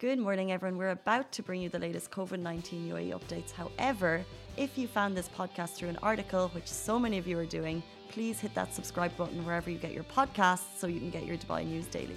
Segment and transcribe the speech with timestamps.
[0.00, 0.78] Good morning, everyone.
[0.78, 3.52] We're about to bring you the latest COVID 19 UAE updates.
[3.52, 4.24] However,
[4.56, 7.82] if you found this podcast through an article, which so many of you are doing,
[8.08, 11.36] please hit that subscribe button wherever you get your podcasts so you can get your
[11.36, 12.16] Dubai news daily.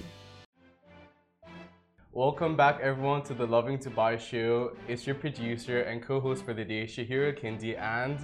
[2.13, 4.77] Welcome back, everyone, to the Lovin Dubai show.
[4.87, 8.17] It's your producer and co host for the day, Shahira Kindi, and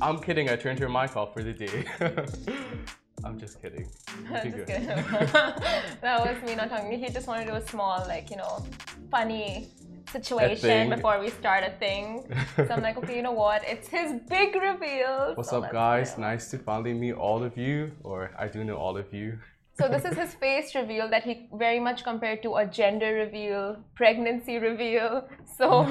[0.00, 1.84] I'm kidding, I turned her mic off for the day.
[3.28, 3.86] I'm just kidding.
[4.32, 4.86] just kidding.
[6.00, 6.98] that was me not talking.
[6.98, 8.64] He just wanted to do a small, like, you know,
[9.10, 9.68] funny
[10.10, 12.24] situation before we start a thing.
[12.56, 13.62] So I'm like, okay, you know what?
[13.66, 15.32] It's his big reveal.
[15.34, 16.16] What's so up, guys?
[16.16, 19.38] Nice to finally meet all of you, or I do know all of you.
[19.78, 23.76] So this is his face reveal that he very much compared to a gender reveal,
[23.94, 25.28] pregnancy reveal.
[25.56, 25.84] So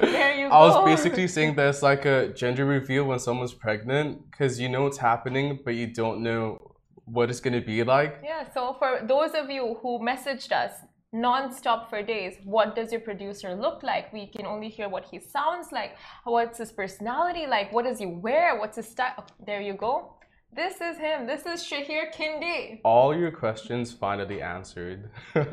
[0.00, 0.54] there you go.
[0.54, 4.84] I was basically saying there's like a gender reveal when someone's pregnant, because you know
[4.84, 6.65] what's happening, but you don't know
[7.06, 8.20] what it's gonna be like.
[8.22, 10.72] Yeah, so for those of you who messaged us
[11.12, 14.12] non-stop for days, what does your producer look like?
[14.12, 15.96] We can only hear what he sounds like.
[16.24, 17.72] What's his personality like?
[17.72, 18.58] What does he wear?
[18.58, 19.24] What's his style?
[19.44, 20.16] There you go.
[20.52, 21.26] This is him.
[21.26, 22.80] This is Shahir Kindi.
[22.84, 25.10] All your questions finally answered.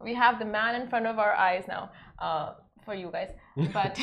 [0.00, 2.52] We have the man in front of our eyes now uh,
[2.84, 3.30] for you guys.
[3.72, 3.98] But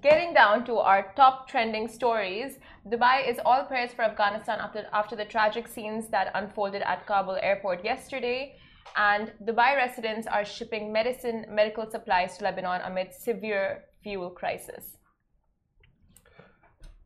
[0.00, 5.16] getting down to our top trending stories, Dubai is all prayers for Afghanistan after, after
[5.16, 8.56] the tragic scenes that unfolded at Kabul airport yesterday.
[8.96, 14.96] And Dubai residents are shipping medicine, medical supplies to Lebanon amid severe fuel crisis.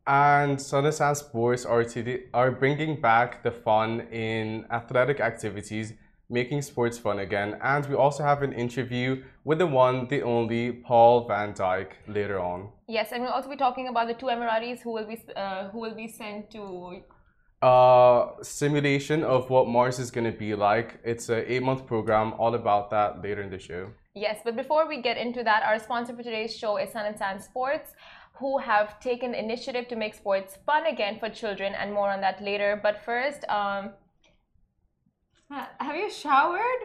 [0.05, 1.85] And Sun and Sand Sports are,
[2.33, 5.93] are bringing back the fun in athletic activities,
[6.33, 7.49] making sports fun again.
[7.61, 12.39] And we also have an interview with the one, the only Paul van Dyk later
[12.39, 12.69] on.
[12.87, 15.79] Yes, and we'll also be talking about the two Emiratis who will be uh, who
[15.79, 16.61] will be sent to
[17.63, 20.89] Uh, simulation of what Mars is going to be like.
[21.11, 23.83] It's an eight month program, all about that later in the show.
[24.25, 27.17] Yes, but before we get into that, our sponsor for today's show is Sun and
[27.21, 27.87] Sand Sports,
[28.39, 32.37] who have taken initiative to make sports fun again for children, and more on that
[32.49, 32.71] later.
[32.85, 33.83] But first, um,
[35.49, 36.81] have you showered?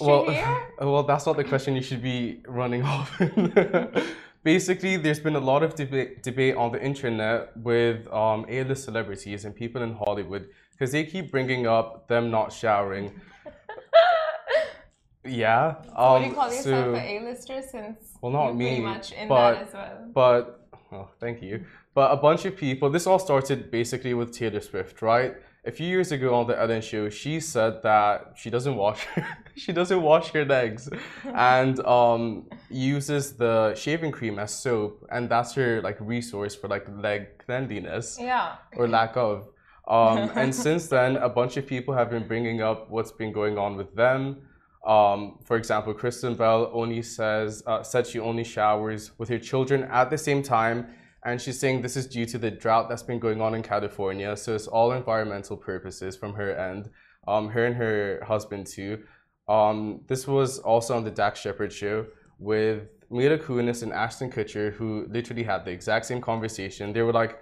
[0.00, 0.24] Well,
[0.80, 3.20] well, that's not the question you should be running off.
[4.42, 9.44] Basically, there's been a lot of debate, debate on the internet with um, A-list celebrities
[9.46, 13.12] and people in Hollywood because they keep bringing up them not showering.
[15.24, 15.76] yeah.
[15.84, 19.54] Would Um, you call yourself so, an A-lister since Well, not me, much in but
[19.54, 20.10] that as well?
[20.14, 21.64] but oh, thank you.
[21.94, 22.90] But a bunch of people.
[22.90, 25.36] This all started basically with Taylor Swift, right?
[25.66, 29.06] A few years ago on the Ellen Show, she said that she doesn't wash
[29.56, 30.90] she doesn't wash her legs,
[31.24, 36.86] and um, uses the shaving cream as soap, and that's her like resource for like
[37.02, 38.56] leg cleanliness Yeah.
[38.76, 39.48] or lack of.
[39.88, 43.56] Um, and since then, a bunch of people have been bringing up what's been going
[43.58, 44.42] on with them.
[44.86, 49.84] Um, for example, Kristen Bell only says uh, said she only showers with her children
[49.84, 50.88] at the same time,
[51.24, 54.36] and she's saying this is due to the drought that's been going on in California.
[54.36, 56.90] So it's all environmental purposes from her end.
[57.26, 59.02] Um, her and her husband too.
[59.48, 62.06] Um, this was also on the Dax Shepard show
[62.38, 66.92] with Mila Kunis and Ashton Kutcher, who literally had the exact same conversation.
[66.92, 67.40] They were like,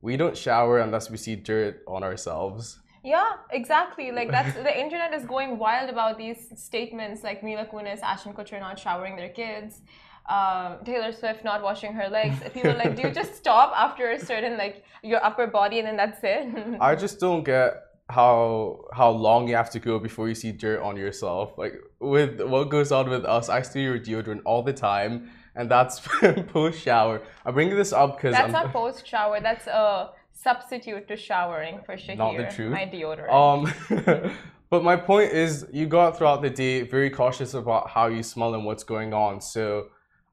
[0.00, 4.10] "We don't shower unless we see dirt on ourselves." Yeah, exactly.
[4.12, 8.60] Like that's the internet is going wild about these statements like Mila Kunis, Ashton Kutcher
[8.60, 9.82] not showering their kids,
[10.28, 12.36] um, Taylor Swift not washing her legs.
[12.54, 15.88] People are like, do you just stop after a certain like your upper body and
[15.88, 16.76] then that's it?
[16.80, 20.80] I just don't get how how long you have to go before you see dirt
[20.80, 21.56] on yourself.
[21.56, 25.70] Like with what goes on with us, I see your deodorant all the time, and
[25.70, 26.00] that's
[26.48, 27.22] post shower.
[27.44, 29.40] I'm bringing this up because that's I'm not post shower.
[29.40, 32.16] That's a substitute to showering for Shahir.
[32.16, 32.72] Not the truth.
[32.72, 33.32] My deodorant.
[33.32, 34.32] Um,
[34.70, 38.22] but my point is, you go out throughout the day very cautious about how you
[38.22, 39.40] smell and what's going on.
[39.40, 39.88] So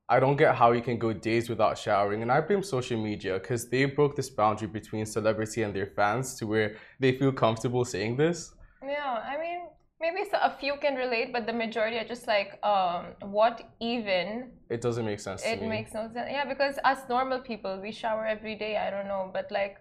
[0.09, 2.21] I don't get how you can go days without showering.
[2.21, 6.35] And I blame social media because they broke this boundary between celebrity and their fans
[6.35, 8.53] to where they feel comfortable saying this.
[8.81, 9.59] Yeah, I mean,
[9.99, 14.51] maybe a few can relate, but the majority are just like, um, what even?
[14.69, 16.29] It doesn't make sense to It makes no sense.
[16.31, 18.77] Yeah, because us normal people, we shower every day.
[18.77, 19.77] I don't know, but like,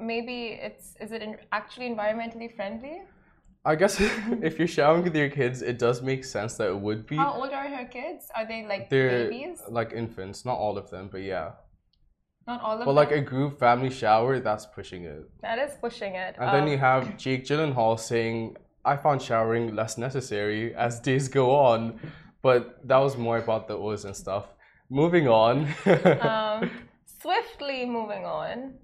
[0.00, 1.22] maybe it's is it
[1.52, 3.02] actually environmentally friendly?
[3.64, 4.00] I guess
[4.42, 7.16] if you're showering with your kids, it does make sense that it would be.
[7.16, 8.26] How old are her kids?
[8.34, 9.62] Are they like They're babies?
[9.68, 11.52] like infants, not all of them, but yeah.
[12.46, 12.86] Not all of But them.
[12.86, 15.30] But like a group family shower, that's pushing it.
[15.42, 16.34] that is pushing it.
[16.40, 21.28] And then Um, you have Jake Gyllenhaal saying, I found showering less necessary as days
[21.28, 22.00] go on.
[22.42, 24.46] But that was more about the O's and stuff.
[24.90, 25.68] Moving on.
[26.20, 26.68] um,
[27.20, 28.74] swiftly moving on.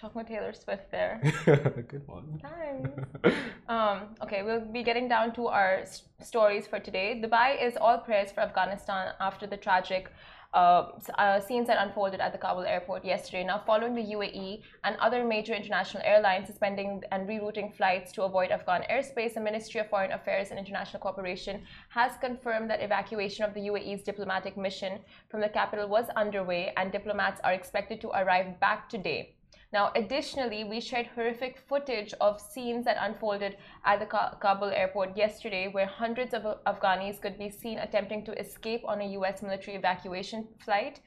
[0.00, 1.20] Talking with Taylor Swift there.
[1.88, 2.40] Good one.
[2.40, 3.34] Nice.
[3.68, 5.84] um, okay, we'll be getting down to our
[6.20, 7.20] stories for today.
[7.20, 10.12] Dubai is all prayers for Afghanistan after the tragic
[10.54, 13.42] uh, uh, scenes that unfolded at the Kabul airport yesterday.
[13.42, 18.52] Now, following the UAE and other major international airlines suspending and rerouting flights to avoid
[18.52, 23.52] Afghan airspace, the Ministry of Foreign Affairs and International Cooperation has confirmed that evacuation of
[23.52, 28.60] the UAE's diplomatic mission from the capital was underway and diplomats are expected to arrive
[28.60, 29.34] back today.
[29.70, 35.68] Now, additionally, we shared horrific footage of scenes that unfolded at the Kabul airport yesterday,
[35.68, 39.42] where hundreds of Afghanis could be seen attempting to escape on a U.S.
[39.42, 41.00] military evacuation flight,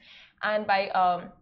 [0.44, 1.32] and by um,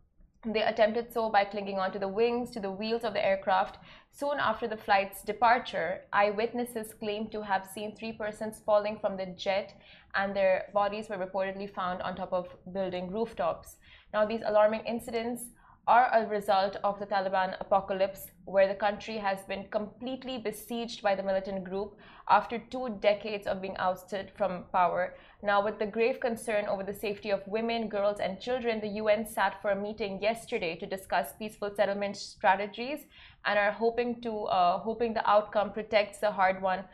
[0.46, 3.76] they attempted so by clinging onto the wings to the wheels of the aircraft.
[4.10, 9.26] Soon after the flight's departure, eyewitnesses claimed to have seen three persons falling from the
[9.26, 9.74] jet,
[10.14, 13.76] and their bodies were reportedly found on top of building rooftops.
[14.14, 15.50] Now, these alarming incidents
[15.86, 21.14] are a result of the Taliban apocalypse, where the country has been completely besieged by
[21.14, 21.96] the militant group
[22.28, 25.14] after two decades of being ousted from power.
[25.42, 29.26] Now, with the grave concern over the safety of women, girls, and children, the UN
[29.26, 33.00] sat for a meeting yesterday to discuss peaceful settlement strategies
[33.44, 36.84] and are hoping to uh, hoping the outcome protects the hard-won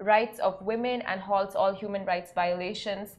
[0.00, 3.16] rights of women and halts all human rights violations.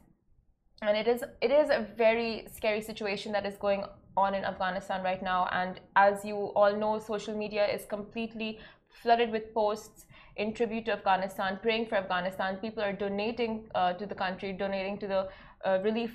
[0.82, 3.86] And it is it is a very scary situation that is going
[4.18, 5.48] on in Afghanistan right now.
[5.52, 8.60] And as you all know, social media is completely
[9.02, 10.06] flooded with posts
[10.38, 12.58] in tribute to Afghanistan, praying for Afghanistan.
[12.58, 15.30] People are donating uh, to the country, donating to the
[15.66, 16.12] uh, relief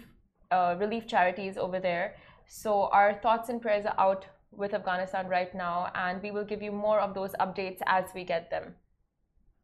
[0.51, 2.17] uh, relief charities over there.
[2.49, 6.61] So our thoughts and prayers are out with Afghanistan right now, and we will give
[6.61, 8.75] you more of those updates as we get them.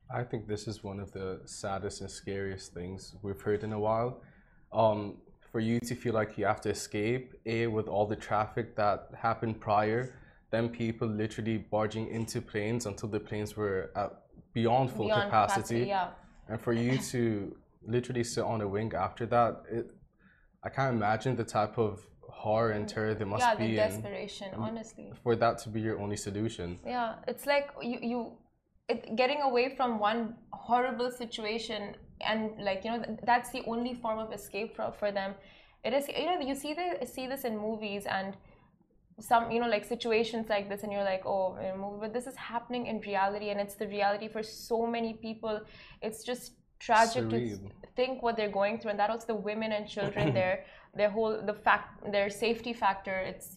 [0.08, 3.80] I think this is one of the saddest and scariest things we've heard in a
[3.80, 4.22] while.
[4.72, 5.16] Um,
[5.56, 9.08] for you to feel like you have to escape, A, with all the traffic that
[9.26, 10.02] happened prior,
[10.50, 14.10] then people literally barging into planes until the planes were at
[14.52, 15.60] beyond full beyond capacity.
[15.62, 16.08] capacity yeah.
[16.50, 17.56] And for you to
[17.86, 19.86] literally sit on a wing after that, it,
[20.62, 23.68] I can't imagine the type of horror and terror there must yeah, be.
[23.68, 25.10] The desperation, honestly.
[25.22, 26.78] For that to be your only solution.
[26.84, 28.18] Yeah, it's like you, you
[28.90, 34.18] it, getting away from one horrible situation and like you know that's the only form
[34.18, 35.34] of escape for, for them.
[35.84, 38.36] It is you know you see this see this in movies and
[39.20, 41.56] some you know like situations like this and you're like oh
[42.00, 45.60] but this is happening in reality and it's the reality for so many people.
[46.02, 47.70] It's just tragic Surreal.
[47.80, 50.64] to think what they're going through and that also the women and children their
[50.94, 53.56] their whole the fact their safety factor it's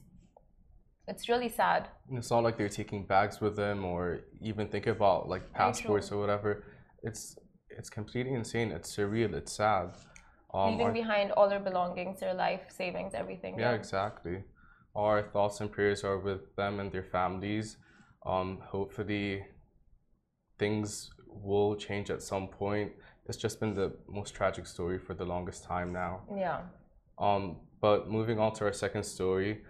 [1.10, 1.90] it's really sad.
[2.12, 6.20] It's not like they're taking bags with them or even think about like passports or
[6.20, 6.64] whatever.
[7.02, 7.38] It's
[7.78, 8.72] it's completely insane.
[8.72, 9.34] It's surreal.
[9.34, 9.92] It's sad.
[10.54, 13.58] Um, Leaving our, behind all their belongings, their life savings, everything.
[13.58, 14.44] Yeah, yeah, exactly.
[14.96, 17.78] Our thoughts and prayers are with them and their families.
[18.26, 19.46] Um, hopefully,
[20.58, 22.92] things will change at some point.
[23.28, 26.22] It's just been the most tragic story for the longest time now.
[26.36, 26.62] Yeah.
[27.20, 29.62] Um, but moving on to our second story.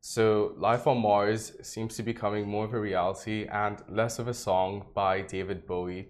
[0.00, 4.26] So, Life on Mars seems to be becoming more of a reality and less of
[4.26, 6.08] a song by David Bowie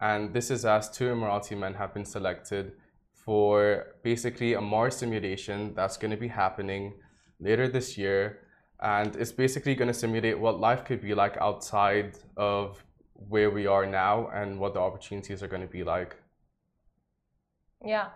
[0.00, 2.72] and this is as two Emirati men have been selected
[3.12, 6.94] for basically a Mars simulation that's going to be happening
[7.38, 8.40] later this year.
[8.82, 12.82] And it's basically going to simulate what life could be like outside of
[13.12, 16.16] where we are now and what the opportunities are going to be like.
[17.84, 18.08] Yeah.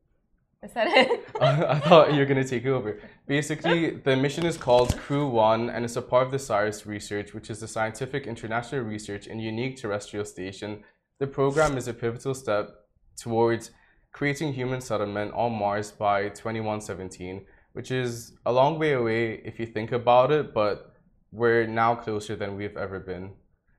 [0.62, 1.26] Is that it?
[1.40, 3.00] I thought you were going to take over.
[3.26, 7.32] Basically, the mission is called Crew One, and it's a part of the SIRIUS research,
[7.32, 10.84] which is the Scientific International Research and Unique Terrestrial Station
[11.20, 12.86] the program is a pivotal step
[13.16, 13.70] towards
[14.10, 19.66] creating human settlement on Mars by 2117, which is a long way away if you
[19.66, 20.94] think about it, but
[21.30, 23.32] we're now closer than we've ever been.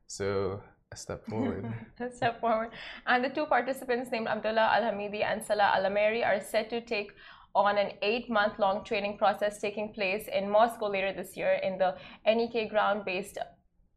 [0.08, 1.66] So a step forward.
[2.00, 2.70] a step forward.
[3.08, 6.80] And the two participants named Abdullah Al Hamidi and Salah Al Ameri are set to
[6.80, 7.12] take
[7.56, 11.78] on an eight month long training process taking place in Moscow later this year in
[11.78, 11.96] the
[12.26, 13.38] NEK ground based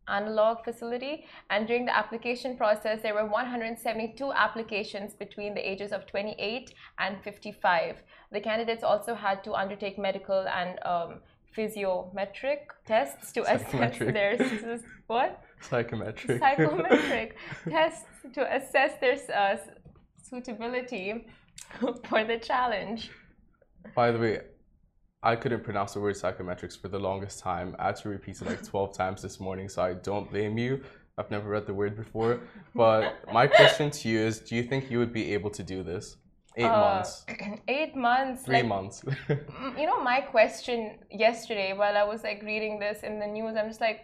[0.08, 6.06] analog facility and during the application process there were 172 applications between the ages of
[6.06, 7.96] 28 and 55
[8.32, 11.20] the candidates also had to undertake medical and um,
[11.56, 14.37] physiometric tests to assess their
[15.06, 15.44] what?
[15.61, 16.40] Psychometric.
[16.40, 17.37] Psychometric
[17.68, 19.56] tests to assess their uh,
[20.23, 21.26] suitability
[22.08, 23.11] for the challenge.
[23.94, 24.40] By the way
[25.25, 27.75] I couldn't pronounce the word psychometrics for the longest time.
[27.78, 30.83] I had to repeat it like 12 times this morning, so I don't blame you.
[31.16, 32.40] I've never read the word before.
[32.75, 35.83] But my question to you is do you think you would be able to do
[35.83, 36.16] this?
[36.57, 37.25] Eight Uh, months.
[37.69, 38.43] Eight months.
[38.43, 39.02] Three like, months.
[39.81, 43.69] You know, my question yesterday while I was like reading this in the news, I'm
[43.69, 44.00] just like,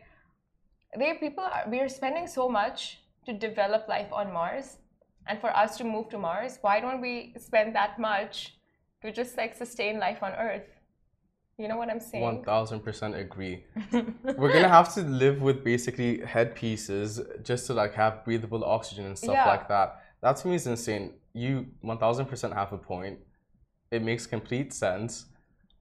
[0.98, 4.78] they people are we are spending so much to develop life on Mars,
[5.28, 8.56] and for us to move to Mars, why don't we spend that much
[9.02, 10.68] to just like sustain life on Earth?
[11.60, 12.22] You know what I'm saying?
[12.24, 13.64] One thousand percent agree.
[13.92, 19.16] We're gonna have to live with basically headpieces just to like have breathable oxygen and
[19.18, 19.46] stuff Yeah.
[19.46, 20.00] like that.
[20.22, 21.12] That to me is insane.
[21.34, 23.18] You one thousand percent have a point.
[23.90, 25.26] It makes complete sense.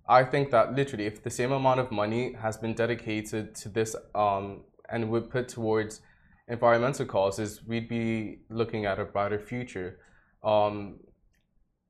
[0.06, 3.96] I think that literally, if the same amount of money has been dedicated to this
[4.16, 6.02] um, and would put towards
[6.50, 10.00] environmental causes, we'd be looking at a brighter future.
[10.44, 11.00] Um,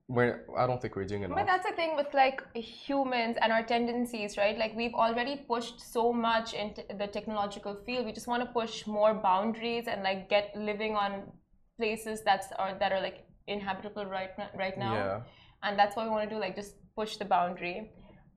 [0.10, 1.38] we're, I don't think we're doing enough.
[1.38, 4.58] But that's the thing with like humans and our tendencies, right?
[4.58, 8.08] Like we've already pushed so much into the technological field.
[8.08, 11.32] We just want to push more boundaries and like get living on
[11.78, 14.94] places that's are that are like inhabitable right right now.
[14.96, 15.22] Yeah.
[15.62, 17.92] And that's what we want to do, like just push the boundary.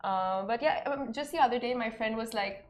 [0.04, 2.66] Uh, but yeah, um, just the other day, my friend was like,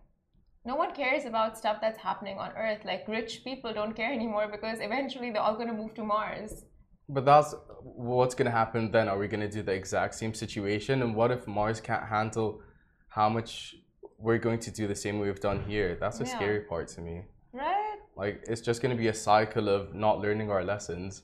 [0.65, 2.85] "No one cares about stuff that's happening on Earth.
[2.85, 6.67] Like rich people don't care anymore because eventually they're all going to move to Mars."
[7.13, 9.09] But that's what's gonna happen then.
[9.09, 11.03] Are we gonna do the exact same situation?
[11.03, 12.63] And what if Mars can't handle
[13.09, 13.75] how much
[14.19, 15.97] we're going to do the same way we've done here?
[16.01, 16.37] That's the Yeah.
[16.37, 17.17] scary part to me.
[17.53, 17.99] Right?
[18.17, 21.23] Like it's just gonna be a cycle of not learning our lessons.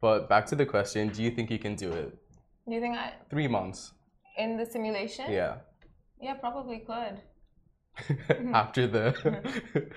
[0.00, 2.10] But back to the question, do you think you can do it?
[2.68, 3.92] Do you think I Three months.
[4.38, 5.30] in the simulation?
[5.32, 5.54] Yeah.
[6.20, 7.16] Yeah, probably could.
[8.54, 9.04] after the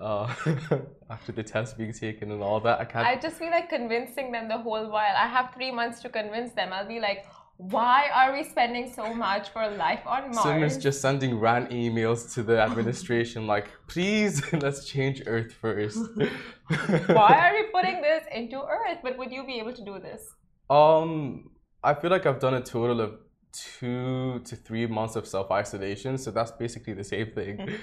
[0.00, 0.32] uh,
[1.10, 4.32] after the test being taken and all that, I can't I just feel like convincing
[4.32, 5.14] them the whole while.
[5.16, 6.72] I have three months to convince them.
[6.72, 7.26] I'll be like,
[7.58, 10.76] why are we spending so much for life on Mars?
[10.76, 15.98] Is just sending rant emails to the administration like, please, let's change Earth first.
[17.06, 18.98] why are we putting this into Earth?
[19.02, 20.22] But would you be able to do this?
[20.68, 21.50] Um,
[21.82, 23.14] I feel like I've done a total of
[23.52, 27.78] two to three months of self isolation, so that's basically the same thing.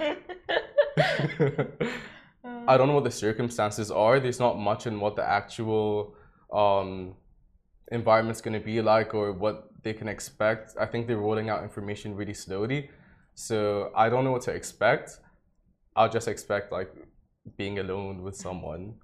[2.67, 4.19] I don't know what the circumstances are.
[4.19, 6.15] There's not much in what the actual
[6.51, 7.15] um,
[7.91, 10.75] environment's going to be like or what they can expect.
[10.79, 12.89] I think they're rolling out information really slowly,
[13.35, 15.19] so I don't know what to expect.
[15.95, 16.91] I'll just expect like
[17.57, 18.95] being alone with someone.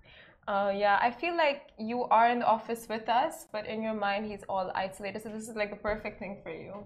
[0.47, 3.93] Uh, yeah, I feel like you are in the office with us, but in your
[3.93, 5.21] mind, he's all isolated.
[5.21, 6.85] So this is like the perfect thing for you.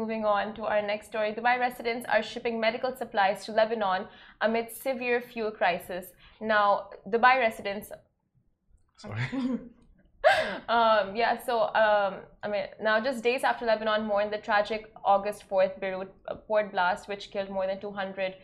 [0.00, 1.32] Moving on to our next story.
[1.38, 4.06] Dubai residents are shipping medical supplies to Lebanon
[4.40, 6.04] amid severe fuel crisis.
[6.40, 7.90] Now, Dubai residents
[8.98, 9.20] Sorry.
[10.68, 15.48] um, yeah, so um, I mean, now just days after Lebanon mourned the tragic August
[15.48, 18.34] 4th Beirut uh, port blast, which killed more than 200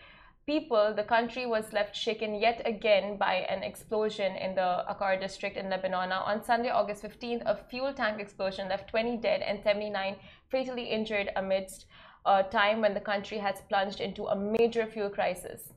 [0.46, 5.56] people, the country was left shaken yet again by an explosion in the Akkar district
[5.56, 6.10] in Lebanon.
[6.10, 10.16] Now, on Sunday, August 15th, a fuel tank explosion left 20 dead and 79
[10.50, 11.86] fatally injured amidst
[12.26, 15.72] a time when the country has plunged into a major fuel crisis.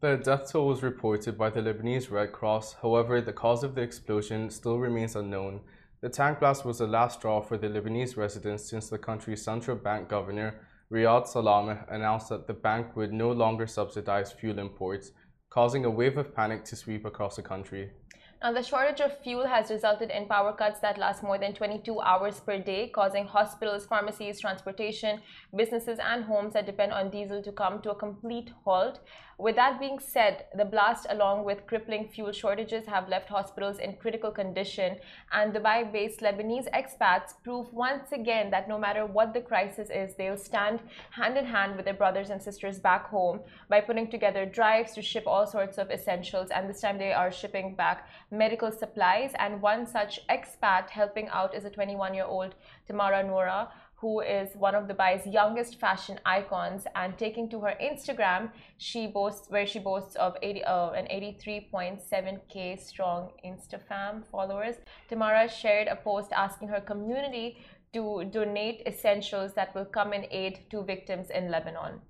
[0.00, 2.74] The death toll was reported by the Lebanese Red Cross.
[2.82, 5.60] However, the cause of the explosion still remains unknown.
[6.02, 9.76] The tank blast was the last straw for the Lebanese residents since the country's central
[9.76, 10.60] bank governor,
[10.94, 15.10] Riyad Salameh, announced that the bank would no longer subsidize fuel imports,
[15.50, 17.90] causing a wave of panic to sweep across the country.
[18.40, 22.00] Now, the shortage of fuel has resulted in power cuts that last more than 22
[22.00, 25.20] hours per day, causing hospitals, pharmacies, transportation,
[25.56, 29.00] businesses, and homes that depend on diesel to come to a complete halt.
[29.36, 33.96] With that being said, the blast, along with crippling fuel shortages, have left hospitals in
[33.96, 34.96] critical condition.
[35.32, 40.14] And Dubai based Lebanese expats prove once again that no matter what the crisis is,
[40.14, 44.46] they'll stand hand in hand with their brothers and sisters back home by putting together
[44.46, 46.50] drives to ship all sorts of essentials.
[46.50, 49.32] And this time they are shipping back medical supplies.
[49.40, 52.54] And one such expat helping out is a 21 year old
[52.86, 53.68] Tamara Noura
[54.04, 59.48] who is one of Dubai's youngest fashion icons, and taking to her Instagram, she boasts
[59.48, 64.76] where she boasts of 80, uh, an 83.7k strong InstaFam followers.
[65.08, 67.56] Tamara shared a post asking her community
[67.94, 72.02] to donate essentials that will come in aid to victims in Lebanon.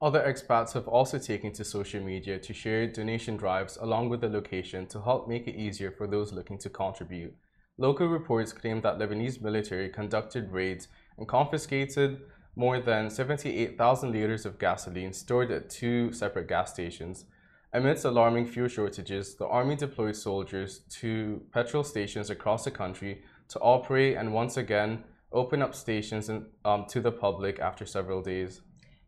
[0.00, 4.28] Other expats have also taken to social media to share donation drives along with the
[4.28, 7.34] location to help make it easier for those looking to contribute.
[7.78, 10.88] Local reports claim that Lebanese military conducted raids
[11.22, 12.20] and confiscated
[12.56, 17.26] more than 78,000 liters of gasoline stored at two separate gas stations.
[17.72, 23.58] Amidst alarming fuel shortages, the Army deployed soldiers to petrol stations across the country to
[23.60, 28.60] operate and once again open up stations in, um, to the public after several days.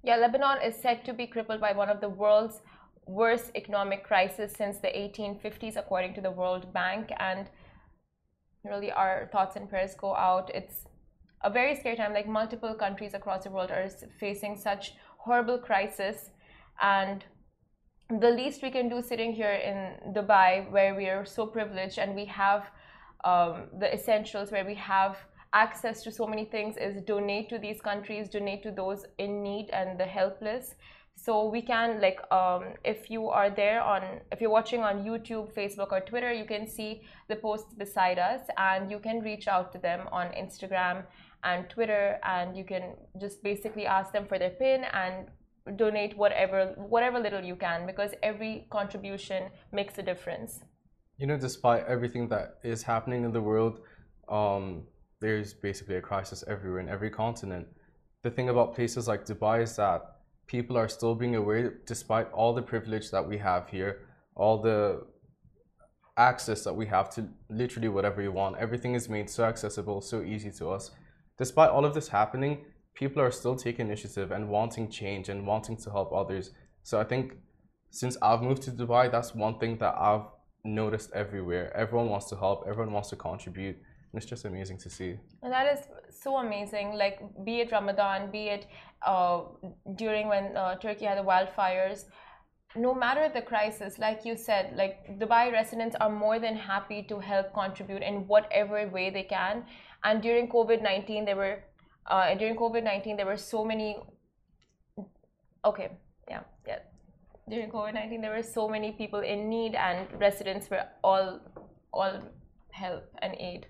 [0.05, 2.63] Yeah, Lebanon is said to be crippled by one of the world's
[3.07, 7.11] worst economic crises since the 1850s, according to the World Bank.
[7.19, 7.51] And
[8.63, 10.51] really, our thoughts and prayers go out.
[10.55, 10.87] It's
[11.45, 12.13] a very scary time.
[12.13, 16.31] Like multiple countries across the world are facing such horrible crisis,
[16.81, 17.25] and
[18.11, 22.15] the least we can do sitting here in Dubai, where we are so privileged and
[22.15, 22.63] we have
[23.25, 25.17] um, the essentials, where we have
[25.55, 29.71] access to so many things, is donate to these countries, donate to those in need
[29.71, 30.75] and the helpless.
[31.17, 35.55] So we can like um, if you are there on if you're watching on YouTube,
[35.55, 39.73] Facebook, or Twitter, you can see the posts beside us, and you can reach out
[39.73, 41.05] to them on Instagram
[41.45, 45.29] and Twitter, and you can just basically ask them for their pin and
[45.77, 50.61] donate whatever whatever little you can because every contribution makes a difference.
[51.19, 53.81] You know despite everything that is happening in the world
[54.29, 54.83] um,
[55.21, 57.67] there's basically a crisis everywhere in every continent.
[58.23, 60.01] The thing about places like dubai is that
[60.47, 64.01] people are still being aware despite all the privilege that we have here
[64.37, 65.07] all the
[66.17, 68.57] access that we have to literally whatever you want.
[68.59, 70.91] Everything is made so accessible so easy to us
[71.39, 72.65] despite all of this happening
[72.95, 76.53] people are still taking initiative and wanting change and wanting to help others.
[76.83, 77.35] So I think
[77.91, 80.27] since I've moved to Dubai, that's one thing that I've
[80.65, 81.77] noticed everywhere.
[81.77, 83.77] Everyone wants to help, everyone wants to contribute.
[83.77, 85.17] And it's just amazing to see.
[85.43, 85.87] And that is
[86.23, 86.93] so amazing.
[86.95, 88.67] Like, be it Ramadan, be it
[89.05, 89.43] uh,
[89.97, 92.05] during when uh, Turkey had the wildfires,
[92.77, 97.19] no matter the crisis, like you said, like Dubai residents are more than happy to
[97.21, 99.65] help contribute in whatever way they can.
[100.03, 101.59] And during COVID 19, there were
[102.07, 103.97] uh, during COVID 19, there were so many.
[105.65, 105.91] Okay,
[106.29, 106.81] yeah, yeah.
[107.49, 111.41] During COVID 19, there were so many people in need, and residents were all,
[111.93, 112.21] all
[112.71, 113.67] help and aid.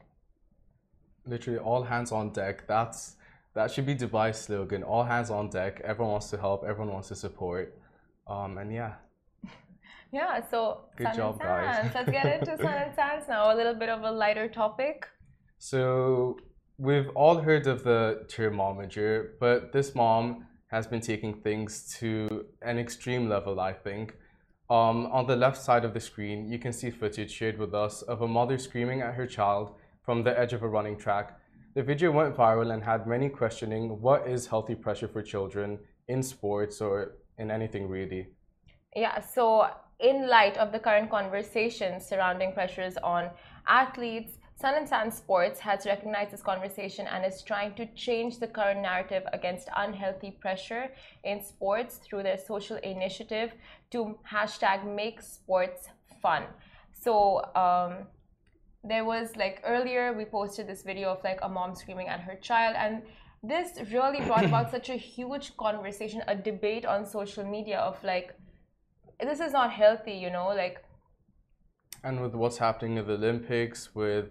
[1.27, 2.67] Literally, all hands on deck.
[2.67, 3.17] That's
[3.55, 4.83] that should be Dubai's slogan.
[4.83, 5.81] All hands on deck.
[5.85, 6.65] Everyone wants to help.
[6.65, 7.79] Everyone wants to support.
[8.27, 8.95] Um, and yeah.
[10.13, 10.41] Yeah.
[10.51, 11.95] So good sun job, and sands.
[11.95, 12.07] guys.
[12.07, 13.53] Let's get into sun and sands now.
[13.53, 15.07] A little bit of a lighter topic.
[15.59, 16.39] So
[16.79, 22.79] we've all heard of the thermometer, but this mom has been taking things to an
[22.79, 24.17] extreme level, I think.
[24.71, 28.03] Um, on the left side of the screen, you can see footage shared with us
[28.03, 31.39] of a mother screaming at her child from the edge of a running track.
[31.75, 36.23] The video went viral and had many questioning what is healthy pressure for children in
[36.23, 38.29] sports or in anything really.
[38.95, 39.69] Yeah, so
[39.99, 43.31] in light of the current conversations surrounding pressures on
[43.67, 48.47] athletes, Sun and Sand Sports has recognized this conversation and is trying to change the
[48.47, 50.91] current narrative against unhealthy pressure
[51.25, 53.53] in sports through their social initiative
[53.91, 55.89] to hashtag make sports
[56.23, 56.45] fun.
[56.93, 58.07] So um,
[58.85, 62.37] there was like earlier we posted this video of like a mom screaming at her
[62.37, 63.03] child and
[63.49, 68.35] this really brought about such a huge conversation, a debate on social media of like
[69.21, 70.85] this is not healthy, you know, like
[72.03, 74.27] and with what's happening in the Olympics with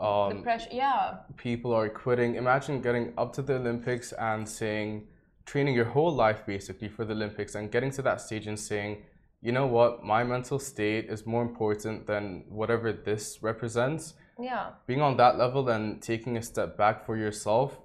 [0.00, 1.16] um, the pressure, yeah.
[1.36, 2.34] People are quitting.
[2.36, 5.06] Imagine getting up to the Olympics and saying,
[5.44, 9.02] training your whole life basically for the Olympics and getting to that stage and saying,
[9.42, 14.14] you know what, my mental state is more important than whatever this represents.
[14.38, 14.70] Yeah.
[14.86, 17.78] Being on that level and taking a step back for yourself,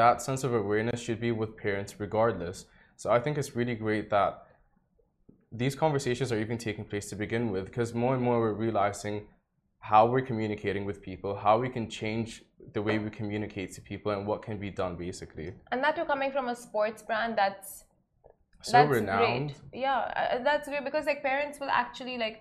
[0.00, 2.58] that sense of awareness should be with parents regardless.
[2.96, 4.32] So I think it's really great that
[5.62, 9.16] these conversations are even taking place to begin with because more and more we're realizing
[9.90, 12.30] how we're communicating with people, how we can change
[12.76, 15.48] the way we communicate to people, and what can be done basically.
[15.72, 17.84] And that you're coming from a sports brand that's
[18.62, 19.54] so that's renowned.
[19.70, 19.82] Great.
[19.84, 22.36] Yeah, uh, that's great because like parents will actually like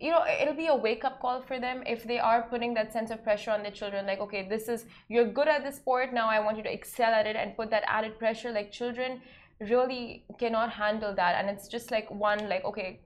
[0.00, 2.92] you know it'll be a wake up call for them if they are putting that
[2.92, 6.12] sense of pressure on their children like okay this is you're good at this sport
[6.12, 9.20] now i want you to excel at it and put that added pressure like children
[9.60, 11.36] really cannot handle that.
[11.38, 13.00] And it's just like one like okay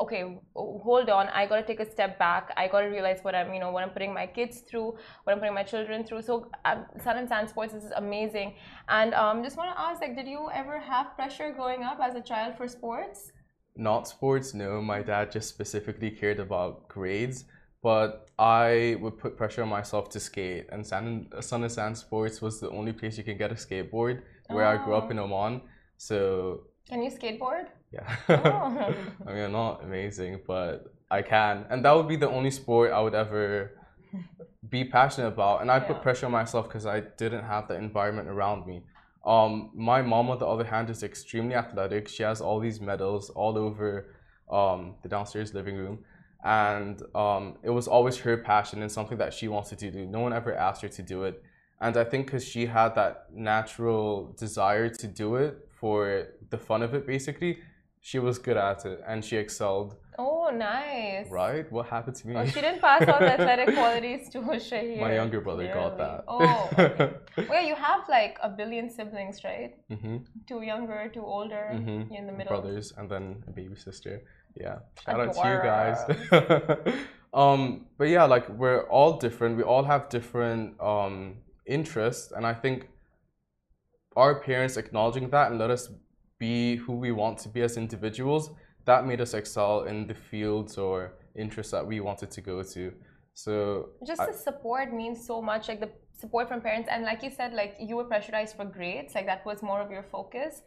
[0.00, 3.34] okay hold on i got to take a step back i got to realize what
[3.34, 6.22] i'm you know what i'm putting my kids through what i'm putting my children through.
[6.22, 8.54] So um, sun and sand sports is amazing.
[8.88, 12.14] And um, just want to ask like did you ever have pressure growing up as
[12.14, 13.32] a child for sports
[13.76, 17.44] not sports no my dad just specifically cared about grades
[17.82, 21.96] but i would put pressure on myself to skate and sun and, sun and sand
[21.96, 24.70] sports was the only place you can get a skateboard where oh.
[24.70, 25.24] i grew up in oh.
[25.24, 25.60] oman
[25.96, 28.16] so can you skateboard yeah.
[28.28, 28.94] Oh.
[29.26, 31.66] I mean, I'm not amazing, but I can.
[31.70, 33.72] And that would be the only sport I would ever
[34.68, 35.60] be passionate about.
[35.60, 35.84] And I yeah.
[35.84, 38.82] put pressure on myself because I didn't have the environment around me.
[39.24, 42.08] Um, my mom, on the other hand, is extremely athletic.
[42.08, 44.14] She has all these medals all over
[44.50, 46.04] um, the downstairs living room.
[46.44, 50.06] And um, it was always her passion and something that she wanted to do.
[50.06, 51.42] No one ever asked her to do it.
[51.80, 56.82] And I think because she had that natural desire to do it for the fun
[56.82, 57.58] of it, basically,
[58.00, 59.96] she was good at it and she excelled.
[60.18, 61.30] Oh, nice.
[61.30, 61.70] Right?
[61.72, 62.36] What happened to me?
[62.36, 65.00] Oh, she didn't pass on the athletic qualities to Shahir.
[65.00, 66.24] My younger brother got that.
[66.28, 67.14] Oh, okay.
[67.48, 69.74] well, you have like a billion siblings, right?
[69.90, 72.60] hmm Two younger, two older, hmm in the middle.
[72.60, 74.22] Brothers and then a baby sister.
[74.54, 74.80] Yeah.
[75.04, 75.40] Shout Adorable.
[75.40, 76.96] out to you guys.
[77.34, 79.56] um, but yeah, like we're all different.
[79.56, 82.88] We all have different um, interests, and I think
[84.16, 85.88] our parents acknowledging that and let us
[86.38, 88.50] be who we want to be as individuals,
[88.84, 92.92] that made us excel in the fields or interests that we wanted to go to.
[93.34, 97.22] So Just I- the support means so much, like the support from parents, and like
[97.22, 100.62] you said, like you were pressurized for grades, like that was more of your focus.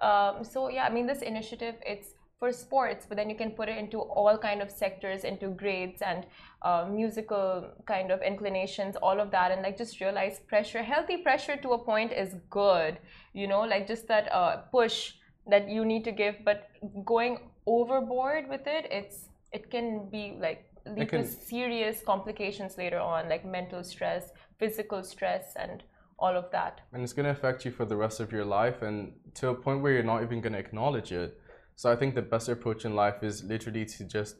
[0.00, 3.68] Um, so yeah, I mean, this initiative, it's for sports, but then you can put
[3.68, 6.24] it into all kind of sectors, into grades and
[6.62, 11.56] uh, musical kind of inclinations, all of that, and like just realize pressure, healthy pressure
[11.56, 12.98] to a point is good,
[13.34, 15.14] you know, like just that uh, push
[15.48, 16.68] that you need to give, but
[17.04, 19.18] going overboard with it, it's
[19.52, 20.60] it can be like
[20.96, 24.24] lead can- to serious complications later on, like mental stress,
[24.58, 25.82] physical stress, and
[26.22, 26.74] all of that.
[26.92, 28.98] and it's going to affect you for the rest of your life and
[29.38, 31.30] to a point where you're not even going to acknowledge it
[31.80, 34.34] so i think the best approach in life is literally to just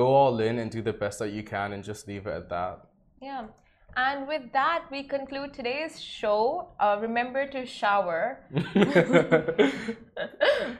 [0.00, 2.48] go all in and do the best that you can and just leave it at
[2.56, 2.76] that
[3.28, 3.42] Yeah.
[3.96, 6.68] And with that, we conclude today's show.
[6.78, 8.40] Uh, remember to shower.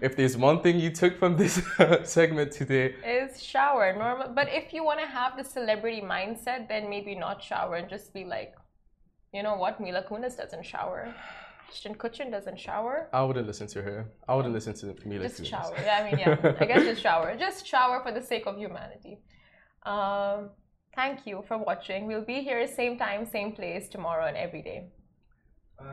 [0.00, 1.60] if there's one thing you took from this
[2.04, 3.92] segment today is shower.
[3.96, 7.88] Normal but if you want to have the celebrity mindset then maybe not shower and
[7.88, 8.54] just be like
[9.32, 9.80] you know what?
[9.80, 11.14] Mila kunis doesn't shower.
[11.68, 13.08] Ashton kutcher doesn't shower.
[13.12, 14.10] I wouldn't listen to her.
[14.28, 15.46] I wouldn't listen to Mila just Kunis.
[15.46, 15.74] shower.
[15.84, 16.54] Yeah i mean yeah.
[16.60, 17.36] I guess just shower.
[17.36, 19.18] Just shower for the sake of humanity.
[19.84, 20.50] Um,
[21.00, 24.78] thank you for watching we'll be here same time same place tomorrow and every day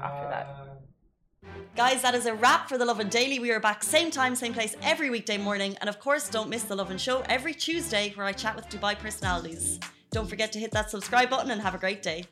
[0.08, 0.66] after that uh,
[1.78, 3.38] Guys, that is a wrap for The Lovin Daily.
[3.40, 5.78] We are back same time, same place every weekday morning.
[5.80, 8.94] And of course, don't miss The Lovin Show every Tuesday where I chat with Dubai
[9.00, 9.80] personalities.
[10.12, 12.26] Don't forget to hit that subscribe button and have a great day.